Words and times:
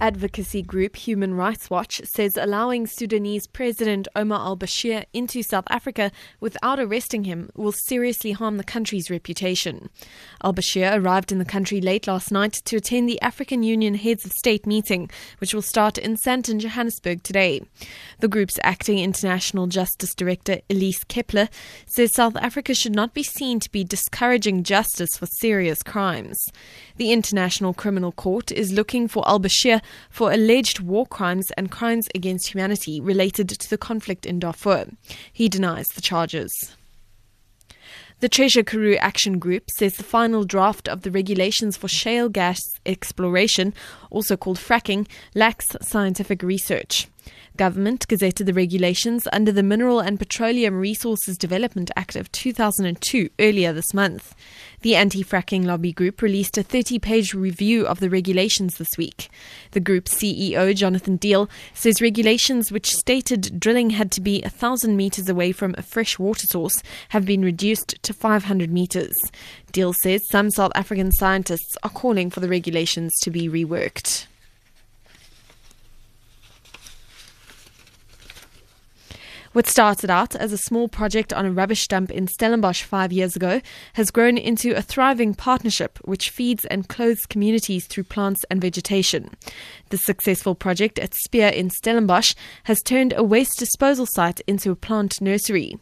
Advocacy 0.00 0.60
group 0.60 0.96
Human 0.96 1.34
Rights 1.34 1.70
Watch 1.70 2.00
says 2.04 2.36
allowing 2.36 2.86
Sudanese 2.86 3.46
President 3.46 4.08
Omar 4.16 4.40
al 4.40 4.56
Bashir 4.56 5.04
into 5.12 5.42
South 5.42 5.66
Africa 5.70 6.10
without 6.40 6.80
arresting 6.80 7.24
him 7.24 7.48
will 7.54 7.72
seriously 7.72 8.32
harm 8.32 8.56
the 8.56 8.64
country's 8.64 9.08
reputation. 9.08 9.88
Al 10.42 10.52
Bashir 10.52 11.00
arrived 11.00 11.30
in 11.30 11.38
the 11.38 11.44
country 11.44 11.80
late 11.80 12.08
last 12.08 12.32
night 12.32 12.54
to 12.64 12.76
attend 12.76 13.08
the 13.08 13.20
African 13.22 13.62
Union 13.62 13.94
Heads 13.94 14.24
of 14.24 14.32
State 14.32 14.66
meeting, 14.66 15.10
which 15.38 15.54
will 15.54 15.62
start 15.62 15.96
in 15.96 16.16
Sandton, 16.16 16.58
Johannesburg 16.58 17.22
today. 17.22 17.62
The 18.18 18.28
group's 18.28 18.58
acting 18.64 18.98
international 18.98 19.68
justice 19.68 20.14
director, 20.14 20.58
Elise 20.68 21.04
Keppler, 21.04 21.48
says 21.86 22.12
South 22.14 22.36
Africa 22.36 22.74
should 22.74 22.94
not 22.94 23.14
be 23.14 23.22
seen 23.22 23.60
to 23.60 23.70
be 23.70 23.84
discouraging 23.84 24.64
justice 24.64 25.16
for 25.16 25.26
serious 25.26 25.82
crimes. 25.82 26.44
The 26.96 27.12
International 27.12 27.72
Criminal 27.72 28.12
Court 28.12 28.50
is 28.50 28.72
looking 28.72 29.06
for 29.06 29.26
al 29.28 29.38
Bashir 29.38 29.80
for 30.10 30.32
alleged 30.32 30.80
war 30.80 31.06
crimes 31.06 31.50
and 31.52 31.70
crimes 31.70 32.08
against 32.14 32.52
humanity 32.52 33.00
related 33.00 33.48
to 33.48 33.70
the 33.70 33.78
conflict 33.78 34.26
in 34.26 34.38
Darfur. 34.38 34.86
He 35.32 35.48
denies 35.48 35.88
the 35.88 36.00
charges. 36.00 36.76
The 38.20 38.28
Treasure 38.28 38.62
Karoo 38.62 38.96
Action 38.96 39.38
Group 39.38 39.70
says 39.70 39.96
the 39.96 40.02
final 40.02 40.44
draft 40.44 40.88
of 40.88 41.02
the 41.02 41.10
regulations 41.10 41.76
for 41.76 41.88
shale 41.88 42.28
gas 42.28 42.58
exploration, 42.86 43.74
also 44.08 44.36
called 44.36 44.56
fracking, 44.56 45.06
lacks 45.34 45.76
scientific 45.82 46.42
research. 46.42 47.08
Government 47.56 48.08
gazetted 48.08 48.46
the 48.46 48.52
regulations 48.52 49.28
under 49.32 49.52
the 49.52 49.62
Mineral 49.62 50.00
and 50.00 50.18
Petroleum 50.18 50.74
Resources 50.74 51.36
Development 51.36 51.90
Act 51.96 52.16
of 52.16 52.32
2002 52.32 53.30
earlier 53.38 53.72
this 53.72 53.92
month. 53.92 54.34
The 54.84 54.96
anti 54.96 55.24
fracking 55.24 55.64
lobby 55.64 55.92
group 55.94 56.20
released 56.20 56.58
a 56.58 56.62
30 56.62 56.98
page 56.98 57.32
review 57.32 57.86
of 57.86 58.00
the 58.00 58.10
regulations 58.10 58.76
this 58.76 58.98
week. 58.98 59.30
The 59.70 59.80
group's 59.80 60.14
CEO, 60.14 60.76
Jonathan 60.76 61.16
Deal, 61.16 61.48
says 61.72 62.02
regulations 62.02 62.70
which 62.70 62.94
stated 62.94 63.58
drilling 63.58 63.88
had 63.88 64.12
to 64.12 64.20
be 64.20 64.42
1,000 64.42 64.94
metres 64.94 65.30
away 65.30 65.52
from 65.52 65.74
a 65.78 65.82
fresh 65.82 66.18
water 66.18 66.46
source 66.46 66.82
have 67.08 67.24
been 67.24 67.42
reduced 67.42 67.94
to 68.02 68.12
500 68.12 68.70
metres. 68.70 69.16
Deal 69.72 69.94
says 69.94 70.28
some 70.28 70.50
South 70.50 70.72
African 70.74 71.10
scientists 71.12 71.78
are 71.82 71.88
calling 71.88 72.28
for 72.28 72.40
the 72.40 72.48
regulations 72.50 73.14
to 73.22 73.30
be 73.30 73.48
reworked. 73.48 74.26
What 79.54 79.68
started 79.68 80.10
out 80.10 80.34
as 80.34 80.52
a 80.52 80.58
small 80.58 80.88
project 80.88 81.32
on 81.32 81.46
a 81.46 81.52
rubbish 81.52 81.86
dump 81.86 82.10
in 82.10 82.26
Stellenbosch 82.26 82.82
five 82.82 83.12
years 83.12 83.36
ago 83.36 83.60
has 83.92 84.10
grown 84.10 84.36
into 84.36 84.74
a 84.74 84.82
thriving 84.82 85.32
partnership 85.32 86.00
which 86.02 86.30
feeds 86.30 86.64
and 86.64 86.88
clothes 86.88 87.24
communities 87.24 87.86
through 87.86 88.02
plants 88.02 88.44
and 88.50 88.60
vegetation. 88.60 89.30
The 89.90 89.96
successful 89.96 90.56
project 90.56 90.98
at 90.98 91.14
Spier 91.14 91.46
in 91.46 91.70
Stellenbosch 91.70 92.34
has 92.64 92.82
turned 92.82 93.14
a 93.16 93.22
waste 93.22 93.56
disposal 93.56 94.06
site 94.06 94.40
into 94.48 94.72
a 94.72 94.76
plant 94.76 95.20
nursery. 95.20 95.78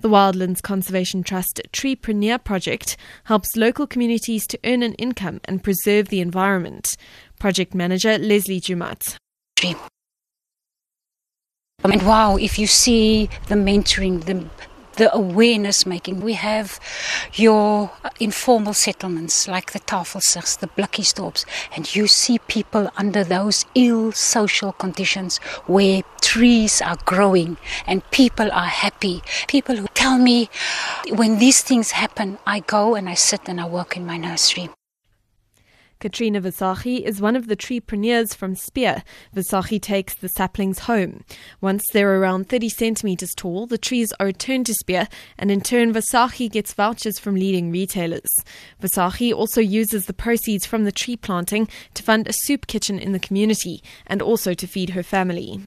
The 0.00 0.10
Wildlands 0.10 0.60
Conservation 0.60 1.22
Trust 1.22 1.62
Treepreneur 1.72 2.44
project 2.44 2.98
helps 3.24 3.56
local 3.56 3.86
communities 3.86 4.46
to 4.48 4.60
earn 4.64 4.82
an 4.82 4.92
income 4.96 5.40
and 5.46 5.64
preserve 5.64 6.08
the 6.08 6.20
environment. 6.20 6.94
Project 7.38 7.74
manager 7.74 8.18
Leslie 8.18 8.60
Jumat. 8.60 9.16
I 11.84 11.88
mean, 11.88 12.04
wow, 12.06 12.36
if 12.36 12.58
you 12.58 12.66
see 12.66 13.28
the 13.48 13.54
mentoring, 13.54 14.24
the 14.24 14.48
the 14.96 15.14
awareness 15.14 15.86
making. 15.86 16.20
We 16.20 16.34
have 16.34 16.78
your 17.34 17.90
informal 18.20 18.74
settlements 18.74 19.48
like 19.48 19.72
the 19.72 19.80
Tafelsers, 19.80 20.58
the 20.58 20.68
Blikkiesdorps, 20.68 21.44
and 21.74 21.94
you 21.94 22.06
see 22.06 22.38
people 22.38 22.90
under 22.96 23.24
those 23.24 23.64
ill 23.74 24.12
social 24.12 24.72
conditions 24.72 25.38
where 25.66 26.02
trees 26.20 26.80
are 26.80 26.96
growing 27.04 27.56
and 27.86 28.08
people 28.10 28.50
are 28.52 28.66
happy. 28.66 29.22
People 29.48 29.76
who 29.76 29.86
tell 29.94 30.18
me 30.18 30.48
when 31.08 31.38
these 31.38 31.62
things 31.62 31.92
happen, 31.92 32.38
I 32.46 32.60
go 32.60 32.94
and 32.94 33.08
I 33.08 33.14
sit 33.14 33.48
and 33.48 33.60
I 33.60 33.66
work 33.66 33.96
in 33.96 34.06
my 34.06 34.16
nursery. 34.16 34.70
Katrina 36.04 36.38
Visagie 36.38 37.00
is 37.00 37.22
one 37.22 37.34
of 37.34 37.46
the 37.46 37.56
treepreneurs 37.56 38.36
from 38.36 38.54
Spier. 38.54 39.02
Visagie 39.34 39.80
takes 39.80 40.14
the 40.14 40.28
saplings 40.28 40.80
home. 40.80 41.24
Once 41.62 41.82
they're 41.94 42.20
around 42.20 42.50
30 42.50 42.68
centimeters 42.68 43.34
tall, 43.34 43.66
the 43.66 43.78
trees 43.78 44.12
are 44.20 44.26
returned 44.26 44.66
to 44.66 44.74
Spier, 44.74 45.08
and 45.38 45.50
in 45.50 45.62
turn, 45.62 45.94
Visagie 45.94 46.52
gets 46.52 46.74
vouchers 46.74 47.18
from 47.18 47.36
leading 47.36 47.72
retailers. 47.72 48.28
Visagie 48.82 49.32
also 49.32 49.62
uses 49.62 50.04
the 50.04 50.12
proceeds 50.12 50.66
from 50.66 50.84
the 50.84 50.92
tree 50.92 51.16
planting 51.16 51.68
to 51.94 52.02
fund 52.02 52.28
a 52.28 52.34
soup 52.34 52.66
kitchen 52.66 52.98
in 52.98 53.12
the 53.12 53.18
community 53.18 53.82
and 54.06 54.20
also 54.20 54.52
to 54.52 54.66
feed 54.66 54.90
her 54.90 55.02
family. 55.02 55.62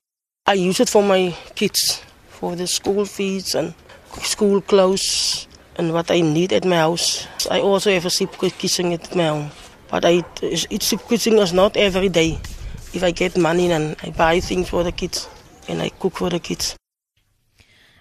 I 0.46 0.54
use 0.54 0.80
it 0.80 0.90
for 0.90 1.02
my 1.02 1.36
kids, 1.56 2.04
for 2.30 2.56
the 2.56 2.68
school 2.68 3.06
fees 3.06 3.56
and 3.56 3.74
school 4.22 4.62
clothes 4.62 5.48
and 5.78 5.94
what 5.94 6.12
I 6.12 6.22
need 6.22 6.54
at 6.54 6.64
my 6.64 6.76
house. 6.76 7.26
I 7.50 7.60
also 7.60 7.92
have 7.92 8.06
a 8.06 8.12
soup 8.12 8.38
kitchen 8.38 8.94
at 8.94 9.16
my 9.16 9.26
home. 9.26 9.52
But 9.90 10.06
I 10.06 10.24
soup 10.80 11.02
cooking 11.08 11.38
is 11.38 11.54
not 11.54 11.78
every 11.78 12.10
day. 12.10 12.40
If 12.94 13.04
I 13.04 13.12
get 13.12 13.38
money, 13.38 13.68
then 13.68 13.96
I 14.04 14.10
buy 14.10 14.40
things 14.40 14.70
for 14.70 14.84
the 14.84 14.92
kids 14.92 15.28
and 15.68 15.82
I 15.82 15.90
cook 15.90 16.18
for 16.18 16.30
the 16.30 16.40
kids. 16.40 16.76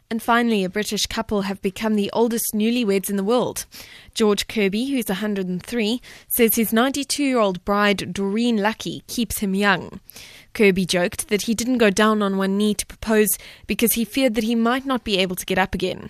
And 0.09 0.23
finally, 0.23 0.63
a 0.63 0.69
British 0.69 1.07
couple 1.07 1.43
have 1.43 1.61
become 1.61 1.97
the 1.97 2.11
oldest 2.13 2.53
newlyweds 2.55 3.11
in 3.11 3.17
the 3.17 3.25
world. 3.25 3.67
George 4.15 4.47
Kirby, 4.47 4.87
who's 4.87 5.09
103, 5.09 6.01
says 6.29 6.55
his 6.55 6.73
92 6.73 7.25
year 7.25 7.39
old 7.39 7.65
bride, 7.65 8.13
Doreen 8.13 8.59
Luckie, 8.59 9.03
keeps 9.09 9.39
him 9.39 9.57
young. 9.57 10.01
Kirby 10.55 10.87
joked 10.87 11.29
that 11.29 11.43
he 11.43 11.55
didn't 11.55 11.79
go 11.79 11.91
down 11.91 12.23
on 12.23 12.39
one 12.39 12.57
knee 12.57 12.75
to 12.75 12.87
propose 12.87 13.37
because 13.67 13.95
he 13.95 14.05
feared 14.05 14.37
that 14.37 14.45
he 14.45 14.55
might 14.55 14.87
not 14.87 15.03
be 15.03 15.19
able 15.19 15.35
to 15.35 15.45
get 15.45 15.59
up 15.59 15.75
again. 15.75 16.09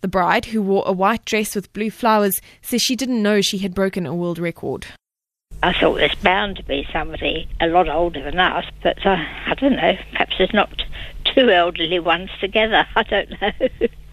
The 0.00 0.08
bride, 0.08 0.46
who 0.46 0.62
wore 0.62 0.82
a 0.86 0.92
white 0.92 1.26
dress 1.26 1.54
with 1.54 1.72
blue 1.74 1.90
flowers, 1.90 2.40
says 2.62 2.80
she 2.80 2.96
didn't 2.96 3.22
know 3.22 3.42
she 3.42 3.58
had 3.58 3.74
broken 3.74 4.06
a 4.06 4.14
world 4.14 4.38
record. 4.38 4.86
I 5.62 5.72
thought 5.72 5.94
there's 5.94 6.14
bound 6.16 6.56
to 6.56 6.62
be 6.62 6.86
somebody 6.92 7.48
a 7.60 7.66
lot 7.66 7.88
older 7.88 8.22
than 8.22 8.38
us, 8.38 8.66
but 8.82 9.04
uh, 9.06 9.16
I 9.46 9.54
don't 9.54 9.76
know. 9.76 9.96
Perhaps 10.12 10.34
there's 10.38 10.52
not 10.52 10.82
two 11.24 11.50
elderly 11.50 11.98
ones 11.98 12.30
together. 12.40 12.86
I 12.96 13.02
don't 13.02 13.30
know. 13.40 13.50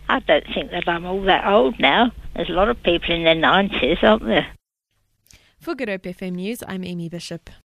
I 0.10 0.20
don't 0.20 0.46
think 0.54 0.72
that 0.72 0.88
I'm 0.88 1.06
all 1.06 1.22
that 1.24 1.46
old 1.46 1.80
now. 1.80 2.12
There's 2.36 2.50
a 2.50 2.54
lot 2.54 2.70
of 2.70 2.82
people 2.84 3.14
in 3.14 3.24
their 3.24 3.36
90s, 3.36 4.02
aren't 4.04 4.26
there? 4.26 4.48
For 5.60 5.76
Good 5.76 5.90
Hope 5.90 6.02
FM 6.02 6.34
News, 6.34 6.64
I'm 6.68 6.84
Amy 6.84 7.08
Bishop. 7.08 7.52